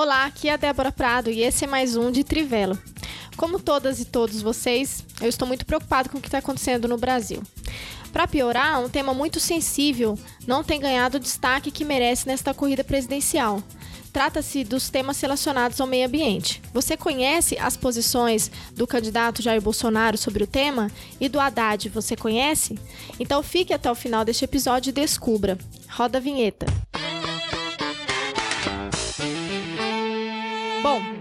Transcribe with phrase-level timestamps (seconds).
[0.00, 2.78] Olá, aqui é a Débora Prado e esse é mais um de Trivelo.
[3.36, 6.96] Como todas e todos vocês, eu estou muito preocupado com o que está acontecendo no
[6.96, 7.42] Brasil.
[8.12, 10.16] Para piorar, um tema muito sensível
[10.46, 13.60] não tem ganhado o destaque que merece nesta corrida presidencial.
[14.12, 16.62] Trata-se dos temas relacionados ao meio ambiente.
[16.72, 20.92] Você conhece as posições do candidato Jair Bolsonaro sobre o tema?
[21.20, 22.78] E do Haddad, você conhece?
[23.18, 25.58] Então fique até o final deste episódio e descubra.
[25.90, 26.66] Roda a vinheta.
[26.92, 27.07] Bom,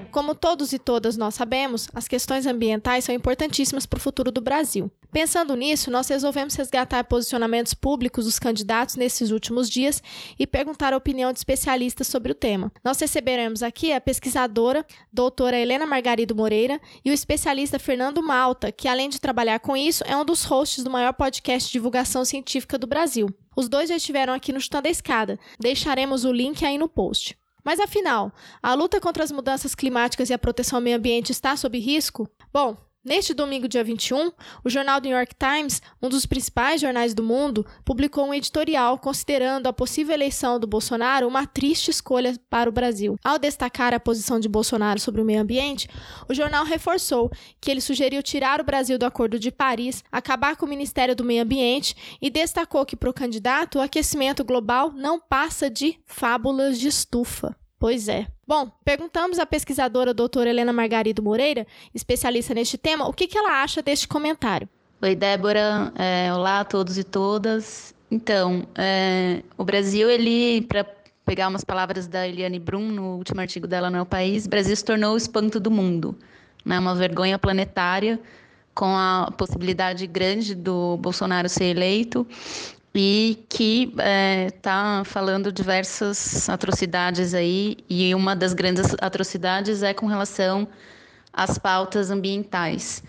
[0.08, 4.42] como todos e todas nós sabemos, as questões ambientais são importantíssimas para o futuro do
[4.42, 4.92] Brasil.
[5.12, 10.02] Pensando nisso, nós resolvemos resgatar posicionamentos públicos dos candidatos nesses últimos dias
[10.38, 12.72] e perguntar a opinião de especialistas sobre o tema.
[12.84, 18.88] Nós receberemos aqui a pesquisadora doutora Helena Margarido Moreira e o especialista Fernando Malta, que
[18.88, 22.78] além de trabalhar com isso, é um dos hosts do maior podcast de divulgação científica
[22.78, 23.28] do Brasil.
[23.56, 25.40] Os dois já estiveram aqui no Chutando a Escada.
[25.60, 27.36] Deixaremos o link aí no post.
[27.68, 28.32] Mas afinal,
[28.64, 32.26] a luta contra as mudanças climáticas e a proteção ao meio ambiente está sob risco?
[32.54, 32.78] Bom,
[33.08, 34.34] Neste domingo, dia 21,
[34.66, 39.00] o jornal The New York Times, um dos principais jornais do mundo, publicou um editorial
[39.00, 43.18] considerando a possível eleição do Bolsonaro uma triste escolha para o Brasil.
[43.24, 45.88] Ao destacar a posição de Bolsonaro sobre o meio ambiente,
[46.28, 50.66] o jornal reforçou que ele sugeriu tirar o Brasil do Acordo de Paris, acabar com
[50.66, 55.18] o Ministério do Meio Ambiente e destacou que para o candidato o aquecimento global não
[55.18, 57.56] passa de fábulas de estufa.
[57.80, 58.26] Pois é.
[58.48, 63.62] Bom, perguntamos à pesquisadora doutora Helena Margarido Moreira, especialista neste tema, o que, que ela
[63.62, 64.68] acha deste comentário.
[65.00, 65.94] Oi, Débora.
[65.96, 67.94] É, olá a todos e todas.
[68.10, 70.86] Então, é, o Brasil, ele, para
[71.24, 74.84] pegar umas palavras da Eliane Brum no último artigo dela no El País, Brasil se
[74.84, 76.18] tornou o espanto do mundo,
[76.66, 76.80] né?
[76.80, 78.20] uma vergonha planetária,
[78.74, 82.26] com a possibilidade grande do Bolsonaro ser eleito
[82.98, 83.94] e que
[84.48, 90.68] está é, falando diversas atrocidades aí, e uma das grandes atrocidades é com relação
[91.32, 93.04] às pautas ambientais.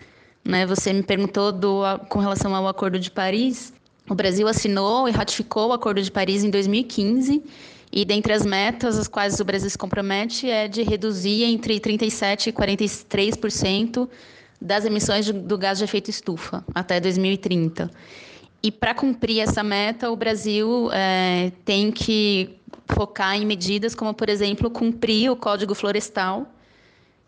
[0.45, 0.67] Né?
[0.67, 3.73] Você me perguntou do, com relação ao Acordo de Paris.
[4.09, 7.43] O Brasil assinou e ratificou o Acordo de Paris em 2015,
[7.91, 12.49] e dentre as metas às quais o Brasil se compromete é de reduzir entre 37%
[12.49, 14.09] e 43%
[14.61, 17.91] das emissões do gás de efeito estufa até 2030.
[18.63, 22.57] E para cumprir essa meta, o Brasil é, tem que
[22.89, 26.47] focar em medidas como, por exemplo, cumprir o Código Florestal,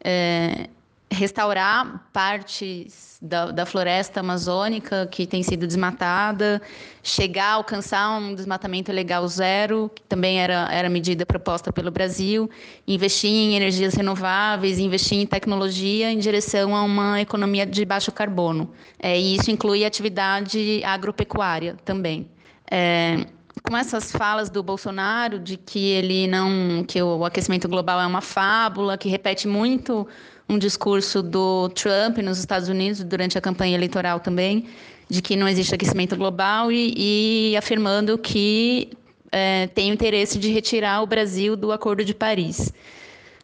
[0.03, 0.69] é,
[1.11, 6.63] restaurar partes da, da, floresta amazônica que tem sido desmatada,
[7.03, 12.49] chegar a alcançar um desmatamento legal zero, que também era, era medida proposta pelo Brasil,
[12.87, 18.71] investir em energias renováveis, investir em tecnologia em direção a uma economia de baixo carbono.
[18.99, 22.31] É, e isso inclui atividade agropecuária também.
[22.71, 23.27] É,
[23.69, 28.21] com essas falas do Bolsonaro de que ele não, que o aquecimento global é uma
[28.21, 30.07] fábula, que repete muito
[30.51, 34.67] um discurso do Trump nos Estados Unidos durante a campanha eleitoral também,
[35.09, 38.91] de que não existe aquecimento global e, e afirmando que
[39.31, 42.73] é, tem o interesse de retirar o Brasil do Acordo de Paris.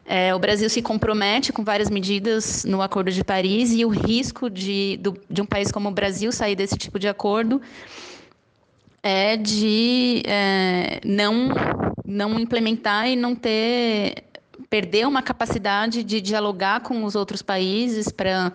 [0.05, 4.49] É, o Brasil se compromete com várias medidas no Acordo de Paris e o risco
[4.49, 7.61] de, do, de um país como o Brasil sair desse tipo de acordo
[9.01, 11.49] é de é, não,
[12.05, 14.23] não implementar e não ter
[14.69, 18.51] perder uma capacidade de dialogar com os outros países para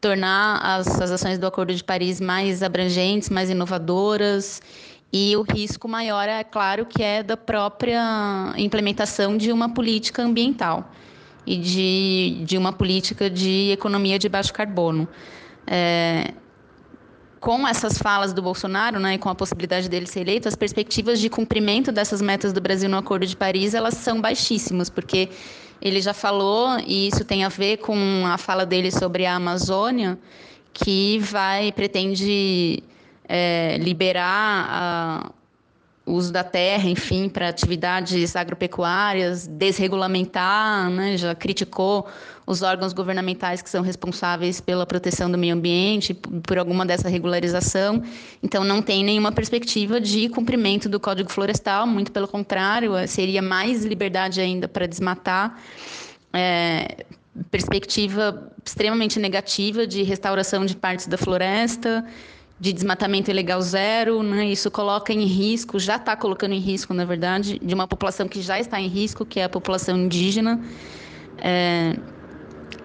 [0.00, 4.62] tornar as, as ações do Acordo de Paris mais abrangentes, mais inovadoras.
[5.12, 10.88] E o risco maior, é claro, que é da própria implementação de uma política ambiental
[11.46, 15.08] e de, de uma política de economia de baixo carbono.
[15.66, 16.32] É,
[17.40, 21.18] com essas falas do Bolsonaro, né, e com a possibilidade dele ser eleito, as perspectivas
[21.18, 25.30] de cumprimento dessas metas do Brasil no Acordo de Paris, elas são baixíssimas, porque
[25.80, 30.18] ele já falou, e isso tem a ver com a fala dele sobre a Amazônia,
[30.74, 32.82] que vai, pretende
[33.26, 35.30] é, liberar a,
[36.04, 42.06] uso da terra, enfim, para atividades agropecuárias, desregulamentar, né, já criticou
[42.50, 48.02] os órgãos governamentais que são responsáveis pela proteção do meio ambiente, por alguma dessa regularização.
[48.42, 53.84] Então, não tem nenhuma perspectiva de cumprimento do Código Florestal, muito pelo contrário, seria mais
[53.84, 55.60] liberdade ainda para desmatar.
[56.32, 57.04] É,
[57.50, 62.04] perspectiva extremamente negativa de restauração de partes da floresta
[62.58, 64.44] de desmatamento ilegal zero, né?
[64.44, 68.42] Isso coloca em risco, já está colocando em risco, na verdade, de uma população que
[68.42, 70.60] já está em risco, que é a população indígena.
[71.38, 71.96] É,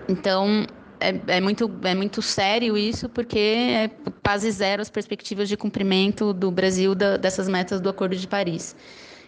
[0.07, 0.65] então,
[0.99, 3.91] é, é, muito, é muito sério isso, porque é
[4.23, 8.75] quase zero as perspectivas de cumprimento do Brasil da, dessas metas do Acordo de Paris.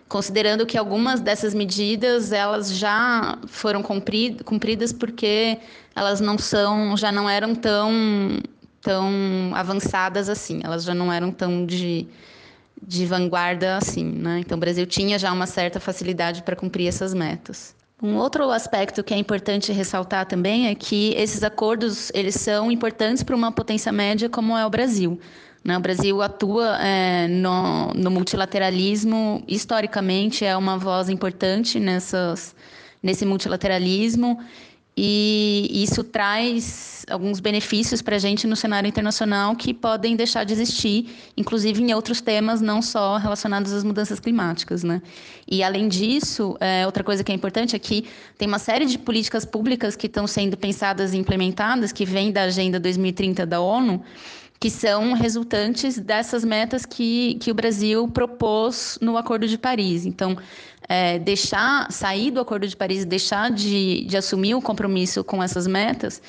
[0.10, 5.60] considerando que algumas dessas medidas elas já foram cumpridas porque
[5.96, 7.90] elas não são, já não eram tão
[8.82, 12.08] tão avançadas assim, elas já não eram tão de,
[12.82, 14.40] de vanguarda assim, né?
[14.40, 17.77] Então o Brasil tinha já uma certa facilidade para cumprir essas metas.
[18.02, 23.24] Um outro aspecto que é importante ressaltar também é que esses acordos eles são importantes
[23.24, 25.20] para uma potência média como é o Brasil.
[25.64, 25.76] Né?
[25.76, 32.56] O Brasil atua é, no, no, multilateralismo, historicamente é uma voz importante nessas,
[33.02, 34.40] nesse multilateralismo
[35.00, 40.54] e isso traz alguns benefícios para a gente no cenário internacional que podem deixar de
[40.54, 41.08] existir,
[41.38, 44.84] inclusive em outros temas, não só relacionados às mudanças climáticas.
[44.84, 45.02] Né?
[45.48, 48.06] E, além disso, é, outra coisa que é importante é que
[48.40, 52.44] tem uma série de políticas públicas que estão sendo pensadas e implementadas, que vêm da
[52.44, 54.04] Agenda 2030 da ONU,
[54.60, 60.06] que são resultantes dessas metas que, que o Brasil propôs no Acordo de Paris.
[60.06, 60.36] Então,
[60.88, 65.68] é, deixar sair do Acordo de Paris, deixar de, de assumir o compromisso com essas
[65.68, 66.22] metas,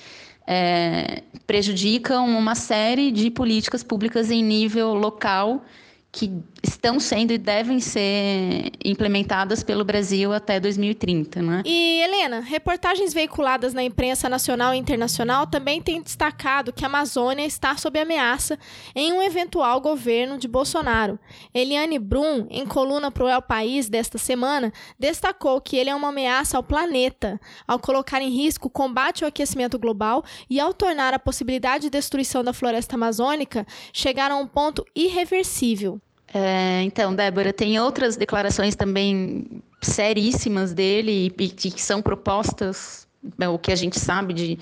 [0.47, 5.65] é, prejudicam uma série de políticas públicas em nível local
[6.11, 6.33] que
[6.63, 11.63] estão sendo e devem ser implementadas pelo Brasil até 2030, né?
[11.65, 17.45] E Helena, reportagens veiculadas na imprensa nacional e internacional também têm destacado que a Amazônia
[17.45, 18.59] está sob ameaça
[18.95, 21.19] em um eventual governo de Bolsonaro.
[21.55, 26.09] Eliane Brum, em coluna para o El País desta semana, destacou que ele é uma
[26.09, 31.15] ameaça ao planeta, ao colocar em risco o combate ao aquecimento global e ao tornar
[31.15, 36.01] a possibilidade de destruição da floresta amazônica chegar a um ponto irreversível.
[36.33, 43.07] É, então, Débora, tem outras declarações também seríssimas dele e, que são propostas,
[43.51, 44.59] o que a gente sabe de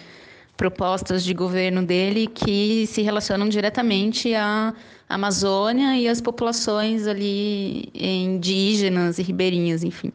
[0.57, 4.73] propostas de governo dele que se relacionam diretamente à
[5.09, 10.13] Amazônia e às populações ali indígenas e ribeirinhas, enfim.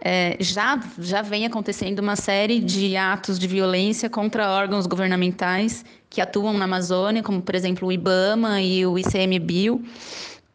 [0.00, 6.20] É, já, já vem acontecendo uma série de atos de violência contra órgãos governamentais que
[6.20, 9.82] atuam na Amazônia, como, por exemplo, o IBAMA e o ICMBio,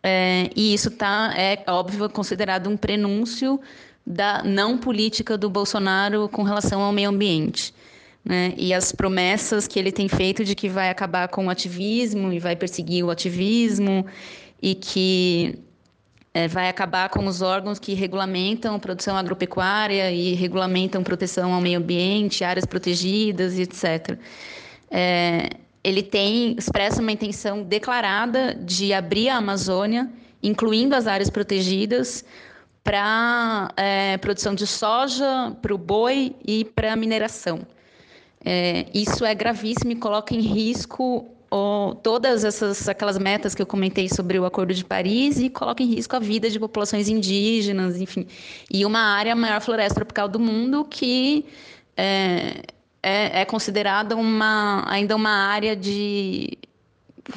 [0.04, 3.60] é, e isso tá, é óbvio, considerado um prenúncio
[4.06, 7.74] da não política do Bolsonaro com relação ao meio ambiente.
[8.24, 8.54] Né?
[8.58, 12.40] E as promessas que ele tem feito de que vai acabar com o ativismo e
[12.40, 14.06] vai perseguir o ativismo
[14.62, 15.60] e que
[16.34, 21.80] é, vai acabar com os órgãos que regulamentam produção agropecuária e regulamentam proteção ao meio
[21.80, 24.18] ambiente, áreas protegidas, etc.
[24.92, 25.50] É,
[25.84, 30.10] ele tem expressa uma intenção declarada de abrir a Amazônia,
[30.42, 32.24] incluindo as áreas protegidas,
[32.84, 37.66] para é, produção de soja, para o boi e para mineração.
[38.46, 41.30] É, isso é gravíssimo e coloca em risco
[42.02, 45.86] todas essas aquelas metas que eu comentei sobre o Acordo de Paris e coloca em
[45.86, 48.26] risco a vida de populações indígenas, enfim,
[48.72, 51.46] e uma área maior floresta tropical do mundo que
[51.96, 52.64] é,
[53.04, 56.58] é, é considerada uma, ainda uma área de,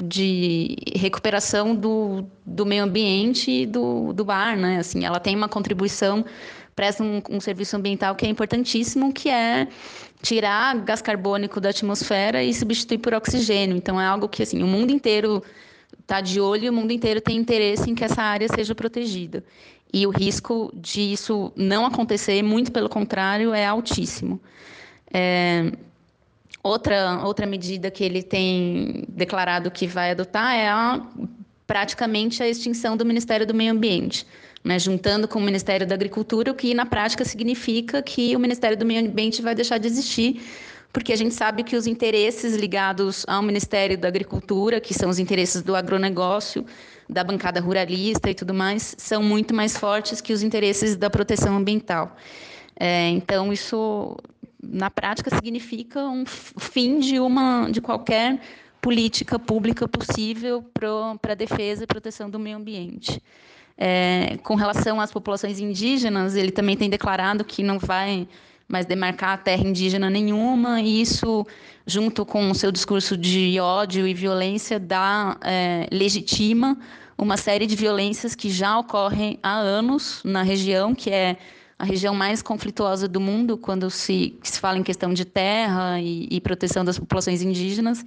[0.01, 4.79] de recuperação do, do meio ambiente e do, do ar, né?
[4.79, 6.25] Assim, ela tem uma contribuição,
[6.77, 9.67] presta um, um serviço ambiental que é importantíssimo, que é
[10.23, 13.77] tirar gás carbônico da atmosfera e substituir por oxigênio.
[13.77, 15.43] Então, é algo que assim, o mundo inteiro
[16.01, 19.43] está de olho e o mundo inteiro tem interesse em que essa área seja protegida.
[19.93, 24.41] E o risco disso não acontecer, muito pelo contrário, é altíssimo.
[25.13, 25.73] É,
[26.63, 31.01] outra, outra medida que ele tem declarado que vai adotar é a,
[31.67, 34.27] praticamente a extinção do Ministério do Meio Ambiente.
[34.65, 38.77] Né, juntando com o Ministério da Agricultura, o que na prática significa que o Ministério
[38.77, 40.43] do Meio Ambiente vai deixar de existir,
[40.93, 45.21] porque a gente sabe que os interesses ligados ao Ministério da Agricultura, que são os
[45.21, 46.67] interesses do agronegócio,
[47.09, 51.57] da bancada ruralista e tudo mais, são muito mais fortes que os interesses da proteção
[51.57, 52.17] ambiental.
[52.79, 54.17] É, então, isso
[54.69, 58.41] na prática significa um fim de uma de qualquer
[58.81, 60.65] política pública possível
[61.21, 63.21] para a defesa e proteção do meio ambiente.
[63.77, 68.29] É, com relação às populações indígenas, ele também tem declarado que não vai
[68.69, 71.47] mais demarcar terra indígena nenhuma, e isso,
[71.87, 76.77] junto com o seu discurso de ódio e violência, dá, é, legitima
[77.17, 81.37] uma série de violências que já ocorrem há anos na região, que é
[81.79, 86.27] a região mais conflituosa do mundo quando se, se fala em questão de terra e,
[86.31, 88.05] e proteção das populações indígenas,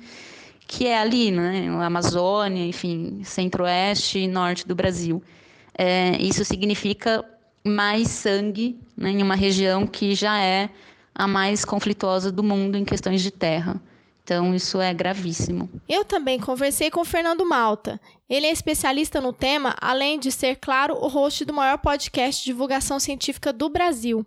[0.67, 5.21] que é ali, né, Amazônia, enfim, centro-oeste e norte do Brasil.
[5.77, 7.23] É, isso significa
[7.65, 10.69] mais sangue né, em uma região que já é
[11.13, 13.79] a mais conflituosa do mundo em questões de terra.
[14.29, 15.67] Então, isso é gravíssimo.
[15.89, 17.99] Eu também conversei com o Fernando Malta.
[18.29, 22.51] Ele é especialista no tema, além de ser, claro, o host do maior podcast de
[22.51, 24.23] divulgação científica do Brasil.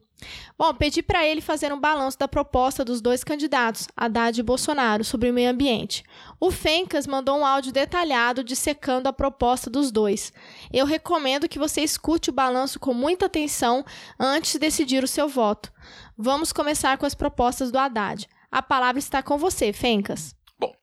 [0.58, 5.04] Bom, pedi para ele fazer um balanço da proposta dos dois candidatos, Haddad e Bolsonaro,
[5.04, 6.02] sobre o meio ambiente.
[6.40, 10.32] O Fencas mandou um áudio detalhado dissecando a proposta dos dois.
[10.72, 13.84] Eu recomendo que você escute o balanço com muita atenção
[14.18, 15.72] antes de decidir o seu voto.
[16.18, 18.28] Vamos começar com as propostas do Haddad.
[18.52, 20.36] A palavra está com você, Fencas.
[20.58, 20.74] Bom,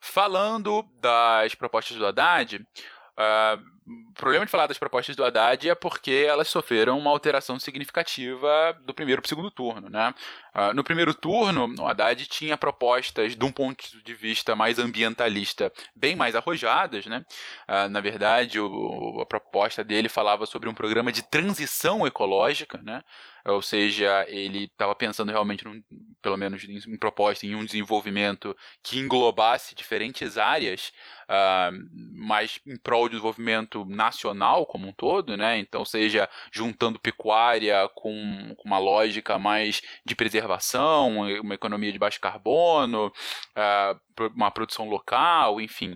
[0.00, 3.74] falando das propostas do Haddad, uh,
[4.10, 8.76] o problema de falar das propostas do Haddad é porque elas sofreram uma alteração significativa
[8.84, 9.88] do primeiro para o segundo turno.
[9.88, 10.12] Né?
[10.54, 15.72] Uh, no primeiro turno, o Haddad tinha propostas, de um ponto de vista mais ambientalista,
[15.96, 17.06] bem mais arrojadas.
[17.06, 17.24] Né?
[17.68, 23.02] Uh, na verdade, o, a proposta dele falava sobre um programa de transição ecológica, né?
[23.46, 25.82] ou seja, ele estava pensando realmente, num,
[26.22, 30.92] pelo menos em, em proposta, em um desenvolvimento que englobasse diferentes áreas,
[31.24, 31.70] uh,
[32.14, 35.58] mas em prol do desenvolvimento nacional como um todo, né?
[35.58, 42.20] Então, seja juntando pecuária com, com uma lógica mais de preservação, uma economia de baixo
[42.20, 45.92] carbono, uh, uma produção local, enfim.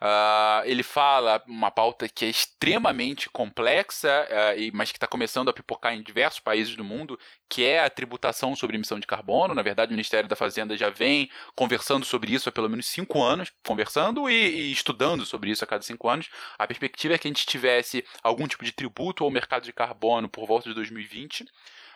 [0.00, 5.52] Uh, ele fala uma pauta que é extremamente complexa, uh, mas que está começando a
[5.52, 9.54] pipocar em diversos países do mundo, que é a tributação sobre emissão de carbono.
[9.54, 13.22] Na verdade, o Ministério da Fazenda já vem conversando sobre isso há pelo menos cinco
[13.22, 16.28] anos, conversando e, e estudando sobre isso a cada cinco anos.
[16.58, 20.28] A perspectiva é que a gente tivesse algum tipo de tributo ao mercado de carbono
[20.28, 21.46] por volta de 2020.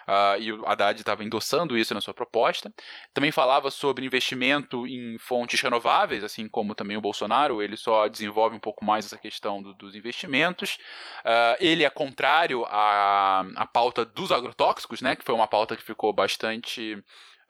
[0.08, 2.72] Uh, e o Haddad estava endossando isso na sua proposta.
[3.12, 8.56] Também falava sobre investimento em fontes renováveis, assim como também o Bolsonaro, ele só desenvolve
[8.56, 10.78] um pouco mais essa questão do, dos investimentos.
[11.20, 15.82] Uh, ele é contrário à, à pauta dos agrotóxicos, né, que foi uma pauta que
[15.82, 16.94] ficou bastante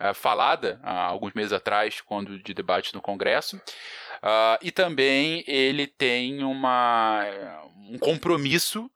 [0.00, 3.56] uh, falada há alguns meses atrás, quando de debate no Congresso.
[3.56, 7.22] Uh, e também ele tem uma,
[7.88, 8.90] um compromisso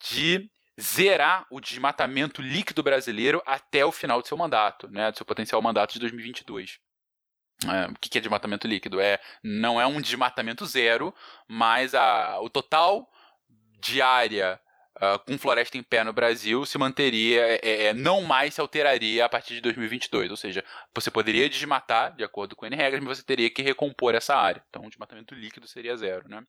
[0.00, 0.48] de
[0.80, 5.60] zerar o desmatamento líquido brasileiro até o final do seu mandato, né, do seu potencial
[5.60, 6.78] mandato de 2022.
[7.66, 9.00] É, o que é desmatamento líquido?
[9.00, 11.14] É, não é um desmatamento zero,
[11.46, 13.06] mas a, o total
[13.78, 14.58] de área
[14.96, 18.60] uh, com floresta em pé no Brasil se manteria, é, é, é, não mais se
[18.60, 20.30] alteraria a partir de 2022.
[20.30, 24.14] Ou seja, você poderia desmatar, de acordo com N regras, mas você teria que recompor
[24.14, 24.62] essa área.
[24.68, 26.28] Então, o desmatamento líquido seria zero.
[26.28, 26.42] Né?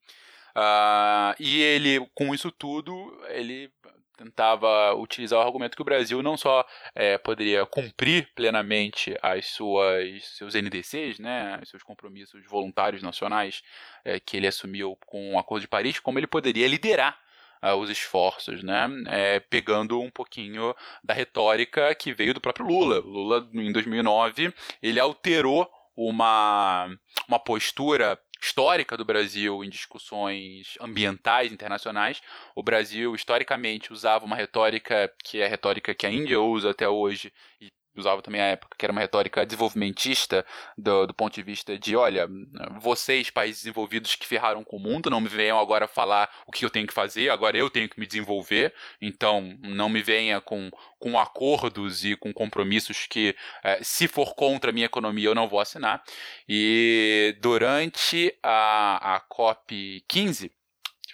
[0.56, 2.94] Uh, e ele, com isso tudo,
[3.30, 3.72] ele
[4.18, 10.25] tentava utilizar o argumento que o Brasil não só é, poderia cumprir plenamente as suas
[10.38, 13.62] seus NDCs, né, os seus compromissos voluntários nacionais
[14.06, 17.18] é, que ele assumiu com o Acordo de Paris, como ele poderia liderar
[17.62, 23.00] uh, os esforços, né, é, pegando um pouquinho da retórica que veio do próprio Lula.
[23.00, 26.89] Lula, em 2009, ele alterou uma,
[27.27, 32.21] uma postura histórica do Brasil em discussões ambientais internacionais.
[32.55, 36.89] O Brasil, historicamente, usava uma retórica que é a retórica que a Índia usa até
[36.89, 40.45] hoje e usava também a época, que era uma retórica desenvolvimentista
[40.77, 42.27] do, do, ponto de vista de, olha,
[42.79, 46.63] vocês, países desenvolvidos que ferraram com o mundo, não me venham agora falar o que
[46.63, 50.69] eu tenho que fazer, agora eu tenho que me desenvolver, então não me venha com,
[51.00, 55.48] com acordos e com compromissos que, eh, se for contra a minha economia, eu não
[55.48, 56.03] vou assinar.
[56.48, 60.51] E durante a, a COP 15,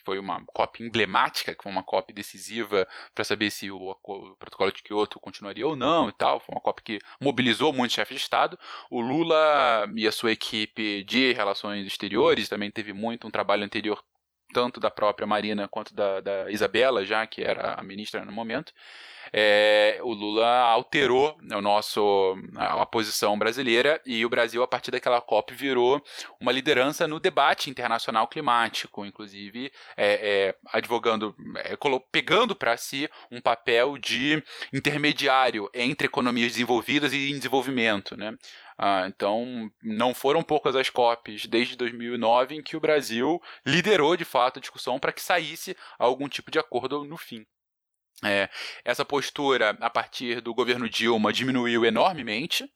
[0.07, 4.71] foi uma COP emblemática, que foi uma COP decisiva para saber se o, o, protocolo
[4.71, 6.39] de Kyoto continuaria ou não e tal.
[6.39, 8.57] Foi uma COP que mobilizou muitos chefes de Estado.
[8.89, 14.01] O Lula e a sua equipe de relações exteriores também teve muito um trabalho anterior
[14.53, 18.73] tanto da própria Marina quanto da, da Isabela, já que era a ministra no momento
[19.31, 25.21] é, o Lula alterou o nosso, a, posição brasileira e o Brasil, a partir daquela
[25.21, 26.01] COP, virou
[26.39, 30.05] uma liderança no debate internacional climático, inclusive é,
[30.47, 31.77] é, advogando, é,
[32.11, 38.15] pegando para si um papel de intermediário entre economias desenvolvidas e em desenvolvimento.
[38.15, 38.35] Né?
[38.77, 44.23] Ah, então, não foram poucas as COPs desde 2009 em que o Brasil liderou de
[44.23, 47.45] fato a discussão para que saísse algum tipo de acordo no fim.
[48.23, 48.49] É,
[48.83, 52.67] essa postura, a partir do governo Dilma, diminuiu enormemente.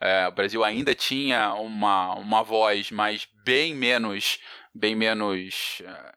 [0.00, 4.38] É, o Brasil ainda tinha uma, uma voz, mas bem menos,
[4.74, 6.14] bem menos é,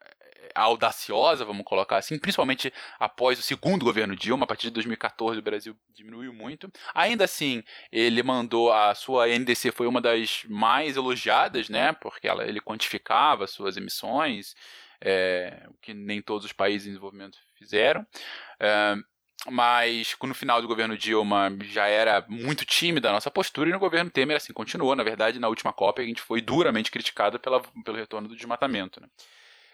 [0.55, 5.43] audaciosa, vamos colocar assim, principalmente após o segundo governo Dilma, a partir de 2014 o
[5.43, 6.71] Brasil diminuiu muito.
[6.93, 11.93] Ainda assim, ele mandou a sua NDC foi uma das mais elogiadas, né?
[11.93, 14.55] Porque ela, ele quantificava suas emissões,
[15.01, 18.01] é, que nem todos os países em desenvolvimento fizeram.
[18.01, 19.03] Uh,
[19.47, 23.79] mas no final do governo Dilma já era muito tímida a nossa postura, e no
[23.79, 24.95] governo Temer assim continuou.
[24.95, 28.99] Na verdade, na última COP a gente foi duramente criticado pela, pelo retorno do desmatamento.
[28.99, 29.07] Né?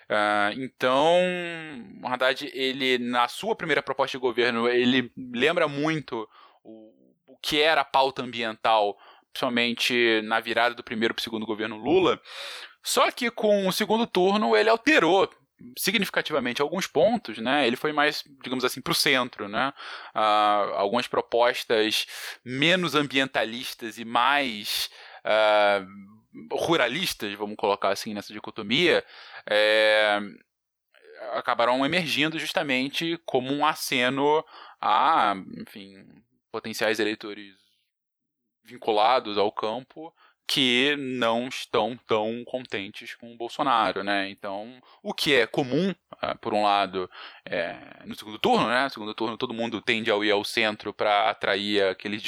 [0.10, 1.18] Uh, então,
[2.04, 6.30] o Haddad, ele, na sua primeira proposta de governo, ele lembra muito
[6.64, 6.94] o,
[7.28, 8.98] o que era a pauta ambiental,
[9.32, 12.22] principalmente na virada do primeiro para o segundo governo Lula.
[12.84, 15.28] Só que com o segundo turno ele alterou
[15.78, 17.66] significativamente alguns pontos, né?
[17.66, 19.74] Ele foi mais, digamos assim, para o centro, né?
[20.14, 22.06] Uh, algumas propostas
[22.44, 24.90] menos ambientalistas e mais
[25.26, 26.15] uh,
[26.52, 29.04] ruralistas, vamos colocar assim nessa dicotomia,
[29.50, 30.20] é,
[31.34, 34.44] acabaram emergindo justamente como um aceno
[34.82, 35.96] a, enfim,
[36.52, 37.56] potenciais eleitores
[38.64, 40.14] vinculados ao campo
[40.48, 44.30] que não estão tão contentes com o Bolsonaro, né?
[44.30, 47.10] Então, o que é comum, uh, por um lado,
[47.46, 47.76] é,
[48.06, 48.84] no segundo turno, né?
[48.84, 52.22] No segundo turno todo mundo tende a ir ao centro para atrair aqueles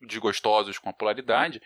[0.00, 1.60] desgostosos com a polaridade,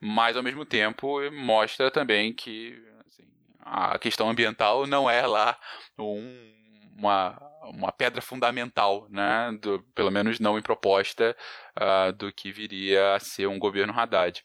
[0.00, 3.24] mas ao mesmo tempo mostra também que assim,
[3.60, 5.58] a questão ambiental não é lá
[5.98, 6.52] um,
[6.98, 7.40] uma
[7.70, 11.36] uma pedra fundamental, né, do, pelo menos não em proposta,
[11.76, 14.42] uh, do que viria a ser um governo Haddad.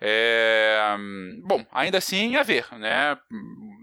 [0.00, 0.96] É,
[1.42, 3.18] bom, ainda assim, a ver, né,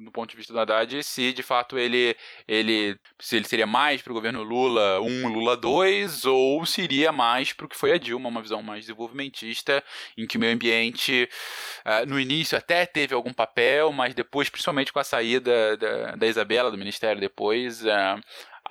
[0.04, 2.16] do ponto de vista do Haddad, se de fato ele,
[2.48, 7.52] ele, se ele seria mais para o governo Lula 1, Lula 2, ou seria mais
[7.52, 9.84] para o que foi a Dilma, uma visão mais desenvolvimentista,
[10.18, 11.30] em que o meio ambiente,
[11.86, 16.28] uh, no início até teve algum papel, mas depois, principalmente com a saída da, da
[16.28, 18.22] Isabela do Ministério depois, uh,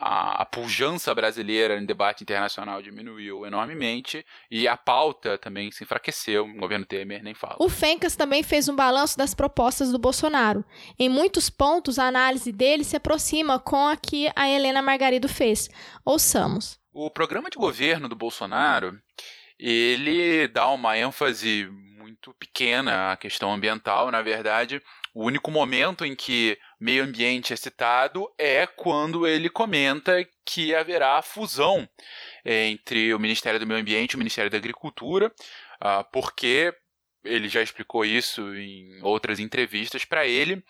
[0.06, 6.44] a, a pujança brasileira em debate internacional diminuiu enormemente e a pauta também se enfraqueceu.
[6.44, 7.56] O governo Temer nem fala.
[7.58, 10.62] O Fencas também fez um balanço das propostas do Bolsonaro.
[10.98, 15.70] Em muitos pontos, a análise dele se aproxima com a que a Helena Margarido fez.
[16.04, 16.78] Ouçamos.
[16.92, 19.00] O programa de governo do Bolsonaro
[19.58, 24.10] ele dá uma ênfase muito pequena à questão ambiental.
[24.10, 24.82] Na verdade,
[25.14, 31.22] o único momento em que meio ambiente é citado é quando ele comenta que haverá
[31.22, 31.88] fusão
[32.44, 35.32] entre o Ministério do Meio Ambiente e o Ministério da Agricultura,
[35.80, 36.74] ah, porque
[37.24, 40.62] ele já explicou isso em outras entrevistas para ele.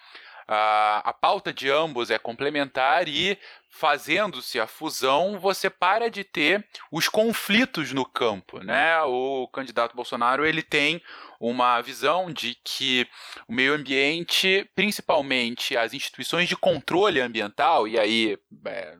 [0.46, 3.38] A, a pauta de ambos é complementar e,
[3.70, 8.60] fazendo-se a fusão, você para de ter os conflitos no campo.
[8.60, 9.00] Né?
[9.02, 11.02] O candidato Bolsonaro ele tem
[11.40, 13.06] uma visão de que
[13.48, 18.96] o meio ambiente, principalmente as instituições de controle ambiental, e aí é,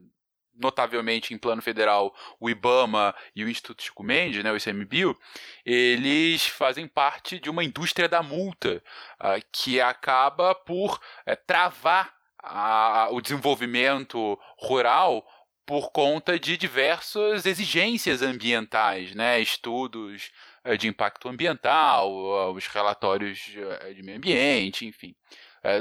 [0.57, 5.19] notavelmente em plano federal, o IBAMA e o Instituto Chico Mendes, né, o ICMBio,
[5.65, 8.83] eles fazem parte de uma indústria da multa
[9.21, 12.13] uh, que acaba por uh, travar
[12.43, 15.27] a, o desenvolvimento rural
[15.67, 20.31] por conta de diversas exigências ambientais, né, estudos
[20.65, 25.15] uh, de impacto ambiental, os relatórios de meio ambiente, enfim.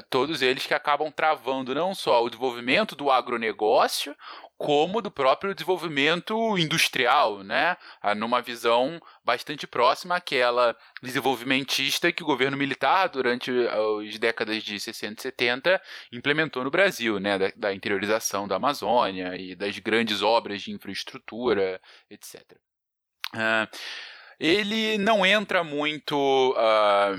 [0.09, 4.15] Todos eles que acabam travando não só o desenvolvimento do agronegócio,
[4.63, 7.75] como do próprio desenvolvimento industrial, né?
[8.01, 14.79] Ah, numa visão bastante próxima àquela desenvolvimentista que o governo militar, durante as décadas de
[14.79, 15.81] 60 e 70,
[16.13, 17.37] implementou no Brasil, né?
[17.37, 22.41] Da, da interiorização da Amazônia e das grandes obras de infraestrutura, etc.
[23.35, 23.67] Uh,
[24.39, 26.15] ele não entra muito
[26.53, 27.17] uh,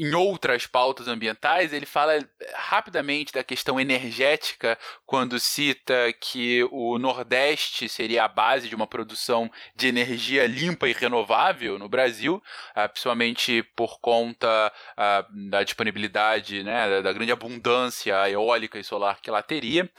[0.00, 2.18] em outras pautas ambientais, ele fala
[2.54, 9.50] rapidamente da questão energética quando cita que o Nordeste seria a base de uma produção
[9.76, 12.42] de energia limpa e renovável no Brasil,
[12.76, 19.28] uh, principalmente por conta uh, da disponibilidade, né, da, grande abundância eólica e solar que
[19.28, 19.90] ela teria,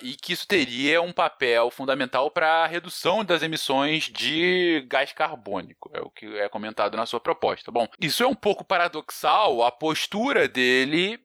[0.00, 5.92] e que isso teria um papel fundamental para a redução das emissões de gás carbônico
[5.92, 7.70] é o que é comentado na sua proposta.
[7.70, 9.11] Bom, isso é um pouco paradoxal,
[9.64, 11.18] a postura dele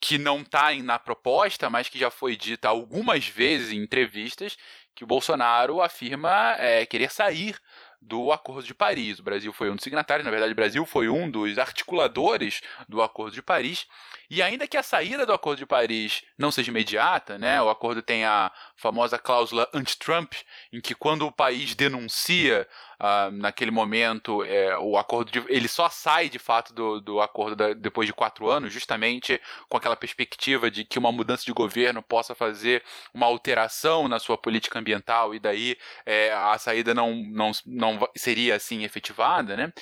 [0.00, 4.56] que não está na proposta, mas que já foi dita algumas vezes em entrevistas,
[4.94, 7.56] que o Bolsonaro afirma é, querer sair
[8.00, 9.18] do Acordo de Paris.
[9.18, 13.02] O Brasil foi um dos signatários, na verdade, o Brasil foi um dos articuladores do
[13.02, 13.86] Acordo de Paris.
[14.30, 18.02] E ainda que a saída do Acordo de Paris não seja imediata, né, o acordo
[18.02, 20.34] tem a famosa cláusula anti-Trump,
[20.72, 22.68] em que quando o país denuncia
[23.00, 27.56] uh, naquele momento é, o acordo de, ele só sai de fato do, do acordo
[27.56, 32.02] da, depois de quatro anos, justamente com aquela perspectiva de que uma mudança de governo
[32.02, 32.82] possa fazer
[33.12, 38.56] uma alteração na sua política ambiental e daí é, a saída não, não, não seria
[38.56, 39.72] assim efetivada, né?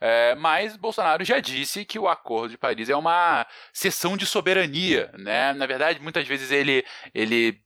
[0.00, 5.10] É, mas Bolsonaro já disse que o Acordo de Paris é uma cessão de soberania,
[5.18, 5.52] né?
[5.52, 6.84] Na verdade, muitas vezes ele,
[7.14, 7.60] ele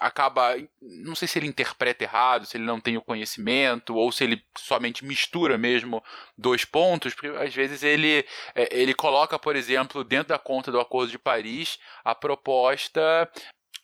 [0.00, 4.24] acaba, não sei se ele interpreta errado, se ele não tem o conhecimento ou se
[4.24, 6.02] ele somente mistura mesmo
[6.36, 10.80] dois pontos, porque às vezes ele é, ele coloca, por exemplo, dentro da conta do
[10.80, 13.30] Acordo de Paris a proposta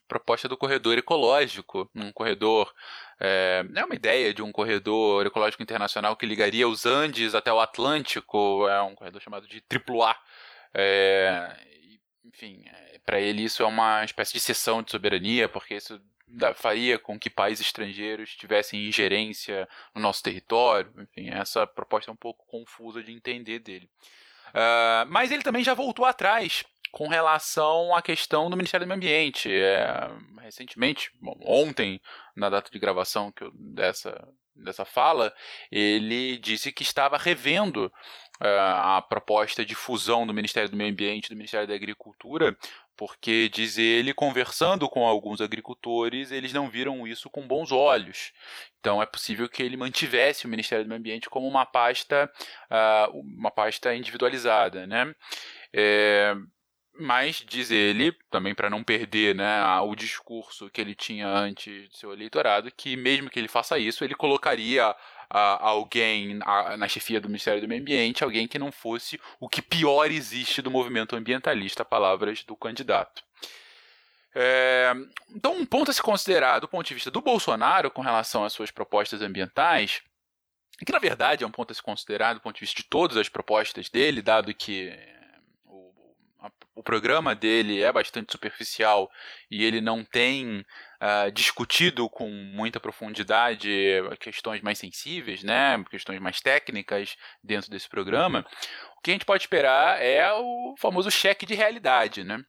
[0.08, 2.70] proposta do corredor ecológico, um corredor
[3.18, 7.60] é, é uma ideia de um corredor ecológico internacional que ligaria os Andes até o
[7.60, 10.16] Atlântico, é um corredor chamado de AAA.
[10.74, 11.56] É,
[12.24, 16.00] enfim, é, para ele isso é uma espécie de cessão de soberania, porque isso
[16.54, 20.92] faria com que países estrangeiros tivessem ingerência no nosso território.
[20.98, 23.88] Enfim, essa proposta é um pouco confusa de entender dele.
[24.48, 28.98] Uh, mas ele também já voltou atrás com relação à questão do Ministério do Meio
[28.98, 29.50] Ambiente.
[29.50, 30.10] É,
[30.40, 32.00] recentemente, bom, ontem,
[32.36, 35.34] na data de gravação eu, dessa, dessa fala,
[35.70, 37.90] ele disse que estava revendo
[38.40, 42.56] a proposta de fusão do Ministério do Meio Ambiente e do Ministério da Agricultura,
[42.96, 48.32] porque, diz ele, conversando com alguns agricultores, eles não viram isso com bons olhos.
[48.80, 52.30] Então é possível que ele mantivesse o Ministério do Meio Ambiente como uma pasta,
[52.70, 55.14] uh, uma pasta individualizada, né?
[55.72, 56.34] É,
[56.94, 61.96] mas, diz ele, também para não perder né, o discurso que ele tinha antes do
[61.96, 64.94] seu eleitorado, que mesmo que ele faça isso, ele colocaria
[65.32, 70.10] alguém na chefia do Ministério do Meio Ambiente, alguém que não fosse o que pior
[70.10, 73.22] existe do movimento ambientalista, palavras do candidato.
[74.34, 74.92] É,
[75.34, 78.52] então, um ponto a se considerar do ponto de vista do Bolsonaro com relação às
[78.52, 80.02] suas propostas ambientais,
[80.84, 83.16] que na verdade é um ponto a se considerar do ponto de vista de todas
[83.16, 84.92] as propostas dele, dado que
[86.82, 89.08] o programa dele é bastante superficial
[89.48, 90.66] e ele não tem
[91.00, 93.70] uh, discutido com muita profundidade
[94.18, 98.44] questões mais sensíveis, né, questões mais técnicas dentro desse programa,
[98.98, 102.44] o que a gente pode esperar é o famoso cheque de realidade, né?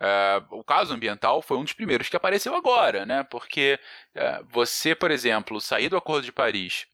[0.00, 3.24] Uh, o caso ambiental foi um dos primeiros que apareceu agora, né?
[3.24, 3.78] Porque
[4.14, 6.86] uh, você, por exemplo, sair do Acordo de Paris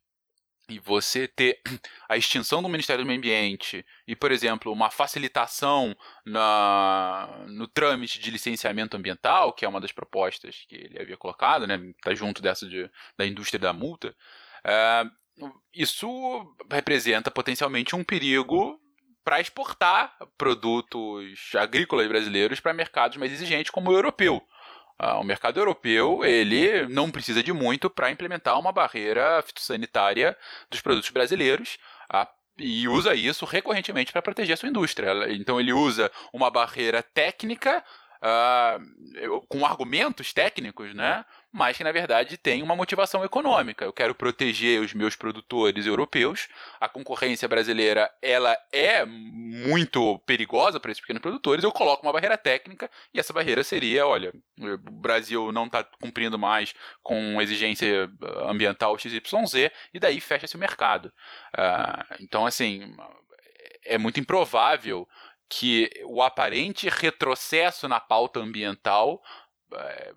[0.72, 1.60] e você ter
[2.08, 8.18] a extinção do Ministério do Meio Ambiente e, por exemplo, uma facilitação na, no trâmite
[8.18, 12.40] de licenciamento ambiental, que é uma das propostas que ele havia colocado, né, está junto
[12.40, 14.14] dessa de, da indústria da multa,
[14.64, 15.04] é,
[15.74, 16.08] isso
[16.70, 18.80] representa potencialmente um perigo
[19.24, 24.42] para exportar produtos agrícolas brasileiros para mercados mais exigentes como o europeu.
[25.02, 30.36] Uh, o mercado europeu ele não precisa de muito para implementar uma barreira fitossanitária
[30.70, 31.78] dos produtos brasileiros.
[32.58, 35.12] E usa isso recorrentemente para proteger a sua indústria.
[35.32, 37.82] Então ele usa uma barreira técnica
[38.22, 41.24] uh, com argumentos técnicos, né?
[41.52, 43.84] Mas que na verdade tem uma motivação econômica.
[43.84, 46.48] Eu quero proteger os meus produtores europeus.
[46.80, 51.62] A concorrência brasileira ela é muito perigosa para esses pequenos produtores.
[51.62, 56.38] Eu coloco uma barreira técnica e essa barreira seria, olha, o Brasil não está cumprindo
[56.38, 58.10] mais com exigência
[58.46, 61.12] ambiental XYZ e daí fecha-se o mercado.
[61.54, 62.96] Uh, então, assim,
[63.84, 65.06] é muito improvável
[65.50, 69.22] que o aparente retrocesso na pauta ambiental
[69.74, 70.14] é,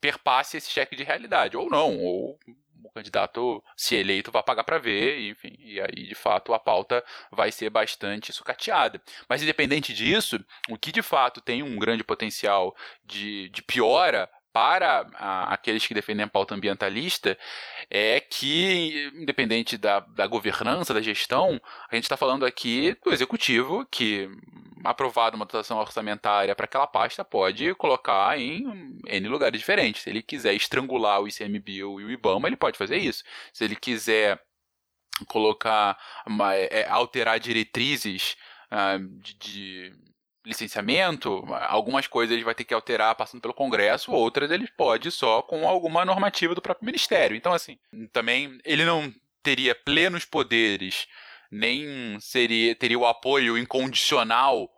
[0.00, 2.38] perpasse esse cheque de realidade, ou não, ou
[2.82, 7.04] o candidato, se eleito, vai pagar para ver, enfim, e aí de fato a pauta
[7.30, 9.00] vai ser bastante sucateada.
[9.28, 15.06] Mas independente disso, o que de fato tem um grande potencial de, de piora para
[15.16, 17.36] a, aqueles que defendem a pauta ambientalista
[17.90, 23.86] é que, independente da, da governança, da gestão, a gente está falando aqui do executivo
[23.90, 24.30] que,
[24.82, 30.04] aprovado uma dotação orçamentária para aquela pasta, pode colocar em N lugares diferentes.
[30.04, 33.24] Se ele quiser estrangular o ICMBio e o IBAMA, ele pode fazer isso.
[33.52, 34.42] Se ele quiser
[35.28, 35.98] colocar,
[36.70, 38.38] é, alterar diretrizes
[38.72, 39.92] uh, de, de
[40.46, 45.42] licenciamento, algumas coisas ele vai ter que alterar passando pelo Congresso, outras ele pode só
[45.42, 47.36] com alguma normativa do próprio Ministério.
[47.36, 47.76] Então, assim,
[48.12, 51.08] também ele não teria plenos poderes,
[51.50, 54.70] nem seria teria o apoio incondicional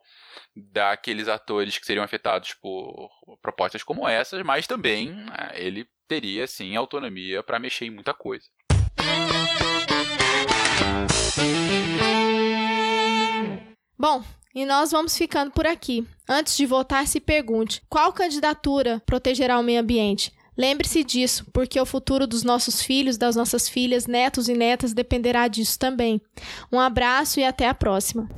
[0.56, 3.10] daqueles atores que seriam afetados por
[3.42, 8.46] propostas como essas, mas também né, ele teria sim autonomia para mexer em muita coisa.
[13.98, 14.22] Bom,
[14.54, 16.06] e nós vamos ficando por aqui.
[16.28, 20.32] Antes de votar, se pergunte: qual candidatura protegerá o meio ambiente?
[20.56, 25.48] Lembre-se disso, porque o futuro dos nossos filhos, das nossas filhas, netos e netas dependerá
[25.48, 26.20] disso também.
[26.70, 28.28] Um abraço e até a próxima.